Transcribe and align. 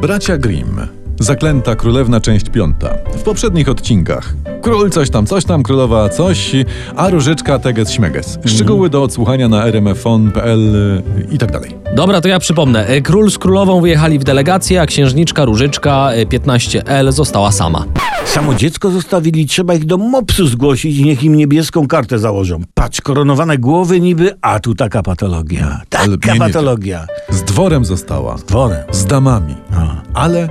Bracia 0.00 0.38
Grimm. 0.38 0.80
Zaklęta 1.20 1.74
królewna, 1.76 2.20
część 2.20 2.48
piąta. 2.48 2.94
W 3.16 3.22
poprzednich 3.22 3.68
odcinkach. 3.68 4.34
Król 4.62 4.90
coś 4.90 5.10
tam, 5.10 5.26
coś 5.26 5.44
tam, 5.44 5.62
królowa 5.62 6.08
coś, 6.08 6.52
a 6.96 7.08
różyczka 7.10 7.58
teges 7.58 7.92
śmeges. 7.92 8.38
Szczegóły 8.46 8.90
do 8.90 9.02
odsłuchania 9.02 9.48
na 9.48 9.66
rmfon.pl 9.66 10.72
i 11.30 11.38
tak 11.38 11.52
dalej. 11.52 11.76
Dobra, 11.96 12.20
to 12.20 12.28
ja 12.28 12.38
przypomnę. 12.38 12.86
E, 12.86 13.00
Król 13.00 13.30
z 13.30 13.38
królową 13.38 13.80
wyjechali 13.80 14.18
w 14.18 14.24
delegację, 14.24 14.80
a 14.80 14.86
księżniczka 14.86 15.44
Różyczka 15.44 16.12
e, 16.12 16.26
15L 16.26 17.12
została 17.12 17.52
sama. 17.52 17.84
Samo 18.28 18.54
dziecko 18.54 18.90
zostawili, 18.90 19.46
trzeba 19.46 19.74
ich 19.74 19.84
do 19.84 19.98
mopsu 19.98 20.46
zgłosić 20.46 20.98
i 20.98 21.04
niech 21.04 21.22
im 21.22 21.34
niebieską 21.36 21.86
kartę 21.86 22.18
założą. 22.18 22.60
Patrz, 22.74 23.00
koronowane 23.00 23.58
głowy 23.58 24.00
niby, 24.00 24.34
a 24.42 24.60
tu 24.60 24.74
taka 24.74 25.02
patologia. 25.02 25.80
Taka 25.88 26.06
nie, 26.06 26.32
nie. 26.32 26.38
patologia. 26.38 27.06
Z 27.30 27.42
dworem 27.42 27.84
została. 27.84 28.36
Dworem. 28.46 28.82
Z 28.90 29.04
damami. 29.04 29.54
A. 29.72 30.02
Ale 30.14 30.48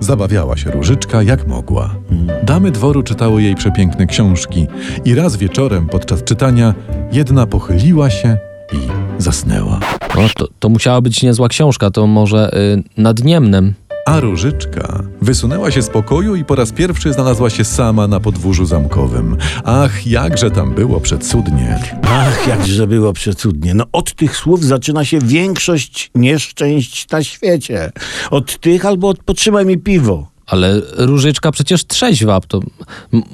zabawiała 0.00 0.56
się 0.56 0.70
różyczka 0.70 1.22
jak 1.22 1.46
mogła. 1.46 1.94
Damy 2.42 2.70
dworu 2.70 3.02
czytały 3.02 3.42
jej 3.42 3.54
przepiękne 3.54 4.06
książki 4.06 4.66
i 5.04 5.14
raz 5.14 5.36
wieczorem 5.36 5.86
podczas 5.86 6.24
czytania 6.24 6.74
jedna 7.12 7.46
pochyliła 7.46 8.10
się 8.10 8.38
i 8.72 8.78
zasnęła. 9.22 9.80
No, 10.16 10.22
to, 10.36 10.48
to 10.58 10.68
musiała 10.68 11.00
być 11.00 11.22
niezła 11.22 11.48
książka, 11.48 11.90
to 11.90 12.06
może 12.06 12.50
y, 12.76 13.02
nad 13.02 13.24
Niemnem. 13.24 13.74
A 14.08 14.20
różyczka 14.20 15.02
wysunęła 15.22 15.70
się 15.70 15.82
z 15.82 15.88
pokoju 15.88 16.36
i 16.36 16.44
po 16.44 16.54
raz 16.54 16.72
pierwszy 16.72 17.12
znalazła 17.12 17.50
się 17.50 17.64
sama 17.64 18.08
na 18.08 18.20
podwórzu 18.20 18.66
zamkowym. 18.66 19.36
Ach, 19.64 20.06
jakże 20.06 20.50
tam 20.50 20.74
było 20.74 21.00
przecudnie. 21.00 21.80
Ach, 22.02 22.46
jakże 22.46 22.86
było 22.86 23.12
przecudnie. 23.12 23.74
No 23.74 23.84
od 23.92 24.14
tych 24.14 24.36
słów 24.36 24.64
zaczyna 24.64 25.04
się 25.04 25.18
większość 25.18 26.10
nieszczęść 26.14 27.10
na 27.10 27.24
świecie. 27.24 27.92
Od 28.30 28.60
tych 28.60 28.86
albo 28.86 29.08
od 29.08 29.18
potrzymaj 29.22 29.66
mi 29.66 29.78
piwo. 29.78 30.30
Ale 30.46 30.80
Różyczka 30.96 31.52
przecież 31.52 31.86
trzeźwa, 31.86 32.40
to 32.40 32.60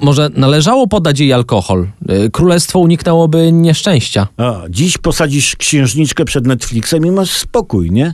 może 0.01 0.29
należało 0.35 0.87
podać 0.87 1.19
jej 1.19 1.33
alkohol. 1.33 1.87
Y, 2.11 2.29
Królestwo 2.29 2.79
uniknęłoby 2.79 3.51
nieszczęścia. 3.51 4.27
A, 4.37 4.61
dziś 4.69 4.97
posadzisz 4.97 5.55
księżniczkę 5.55 6.25
przed 6.25 6.47
Netflixem 6.47 7.05
i 7.05 7.11
masz 7.11 7.31
spokój, 7.31 7.91
nie? 7.91 8.13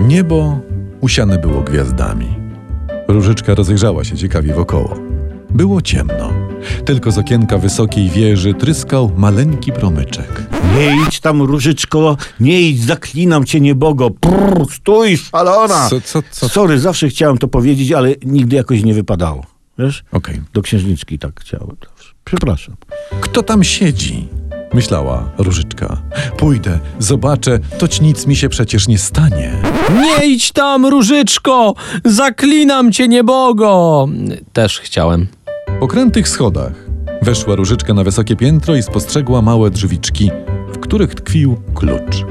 Niebo 0.00 0.60
usiane 1.02 1.38
było 1.38 1.60
gwiazdami. 1.60 2.28
Różyczka 3.08 3.54
rozejrzała 3.54 4.04
się 4.04 4.16
ciekawie 4.16 4.54
wokoło. 4.54 4.96
Było 5.50 5.82
ciemno. 5.82 6.32
Tylko 6.84 7.10
z 7.10 7.18
okienka 7.18 7.58
wysokiej 7.58 8.08
wieży 8.10 8.54
tryskał 8.54 9.12
maleńki 9.16 9.72
promyczek. 9.72 10.46
Nie 10.76 10.96
idź 11.06 11.20
tam, 11.20 11.42
różyczko, 11.42 12.16
nie 12.40 12.62
idź, 12.62 12.84
zaklinam 12.84 13.44
cię, 13.44 13.60
niebogo. 13.60 14.10
Prr, 14.10 14.66
stój, 14.70 15.16
szalona! 15.16 15.88
Co, 15.90 16.00
co, 16.00 16.22
co? 16.30 16.48
Sorry, 16.48 16.78
zawsze 16.78 17.08
chciałem 17.08 17.38
to 17.38 17.48
powiedzieć, 17.48 17.92
ale 17.92 18.14
nigdy 18.24 18.56
jakoś 18.56 18.82
nie 18.84 18.94
wypadało. 18.94 19.46
Wiesz? 19.78 20.04
Okej. 20.12 20.40
Do 20.52 20.62
księżniczki 20.62 21.18
tak 21.18 21.40
chciałem. 21.40 21.76
Przepraszam. 22.24 22.76
Kto 23.20 23.42
tam 23.42 23.64
siedzi? 23.64 24.28
Myślała 24.74 25.30
Różyczka. 25.38 26.02
Pójdę, 26.36 26.78
zobaczę, 26.98 27.58
toć 27.78 28.00
nic 28.00 28.26
mi 28.26 28.36
się 28.36 28.48
przecież 28.48 28.88
nie 28.88 28.98
stanie. 28.98 29.52
Nie 29.94 30.26
idź 30.26 30.52
tam, 30.52 30.86
Różyczko! 30.86 31.74
Zaklinam 32.04 32.92
cię, 32.92 33.08
niebogo! 33.08 34.08
Też 34.52 34.80
chciałem. 34.80 35.26
Po 35.80 35.88
krętych 35.88 36.28
schodach 36.28 36.72
weszła 37.22 37.56
Różyczka 37.56 37.94
na 37.94 38.04
wysokie 38.04 38.36
piętro 38.36 38.76
i 38.76 38.82
spostrzegła 38.82 39.42
małe 39.42 39.70
drzwiczki, 39.70 40.30
w 40.74 40.78
których 40.78 41.14
tkwił 41.14 41.56
klucz. 41.74 42.24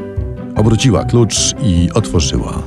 Obróciła 0.56 1.06
klucz 1.06 1.36
i 1.64 1.90
otworzyła. 1.94 2.64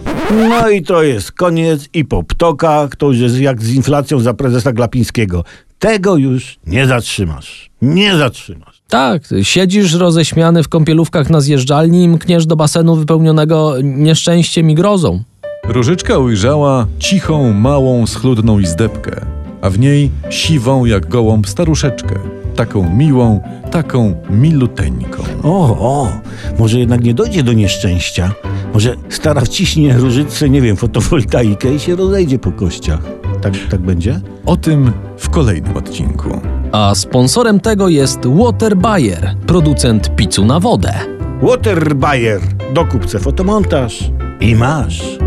No 0.49 0.69
i 0.69 0.83
to 0.83 1.03
jest 1.03 1.33
koniec 1.33 1.89
i 1.95 2.05
po 2.05 2.23
ptokach, 2.23 2.97
to 2.97 3.07
już 3.07 3.19
jest 3.19 3.39
jak 3.39 3.63
z 3.63 3.75
inflacją 3.75 4.21
za 4.21 4.35
prezesa 4.35 4.73
Glapińskiego. 4.73 5.45
Tego 5.79 6.17
już 6.17 6.59
nie 6.67 6.87
zatrzymasz. 6.87 7.71
Nie 7.83 8.17
zatrzymasz. 8.17 8.83
Tak, 8.89 9.23
siedzisz 9.43 9.95
roześmiany 9.95 10.63
w 10.63 10.69
kąpielówkach 10.69 11.31
na 11.31 11.41
zjeżdżalni 11.41 12.03
i 12.05 12.09
mkniesz 12.09 12.47
do 12.47 12.57
basenu 12.57 12.97
wypełnionego 12.97 13.75
nieszczęściem 13.83 14.71
i 14.71 14.75
grozą. 14.75 15.23
Różyczka 15.69 16.19
ujrzała 16.19 16.87
cichą, 16.99 17.53
małą, 17.53 18.07
schludną 18.07 18.59
izdebkę, 18.59 19.27
a 19.63 19.71
w 19.71 19.79
niej 19.79 20.11
siwą 20.31 20.85
jak 20.85 21.09
gołąb 21.09 21.49
staruszeczkę. 21.49 22.15
Taką 22.57 22.91
miłą, 22.97 23.41
taką 23.71 24.15
miluteńką. 24.31 25.23
O, 25.43 25.79
o, 25.79 26.13
może 26.59 26.79
jednak 26.79 27.05
nie 27.05 27.15
dojdzie 27.15 27.43
do 27.43 27.53
nieszczęścia. 27.53 28.33
Może 28.75 28.95
stara 29.09 29.41
wciśnie 29.41 29.97
różyce, 29.99 30.51
nie 30.51 30.63
wiem, 30.63 30.77
fotowoltaikę 30.77 31.75
i 31.75 31.81
się 31.81 31.97
rozejdzie 31.97 32.39
po 32.39 32.53
kościach. 32.53 33.01
Tak, 33.45 33.55
tak 33.71 33.81
będzie? 33.81 34.21
O 34.47 34.57
tym 34.57 34.93
w 35.19 35.31
kolejnym 35.31 35.77
odcinku. 35.77 36.41
A 36.73 36.95
sponsorem 36.95 37.61
tego 37.61 37.89
jest 37.89 38.19
Water 38.27 38.77
Bayer, 38.77 39.35
producent 39.47 40.17
pizzu 40.17 40.45
na 40.45 40.61
wodę. 40.61 40.95
Water 41.43 41.97
Bayer. 41.97 42.41
Dokup 42.75 43.11
se 43.11 43.19
fotomontaż 43.19 44.11
i 44.41 44.55
masz. 44.55 45.19